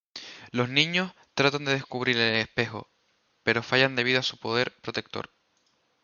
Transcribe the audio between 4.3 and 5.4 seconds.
poder protector.